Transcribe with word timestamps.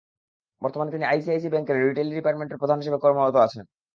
বর্তমানে 0.61 0.91
তিনি 0.91 1.05
আইসিআইসি 1.05 1.49
ব্যাংকের 1.53 1.77
রিটেইল 1.79 2.09
ডিপার্টমেন্টের 2.11 2.59
প্রধান 2.61 2.77
হিসেবে 2.81 3.01
কর্মরত 3.03 3.35
আছেন। 3.45 3.63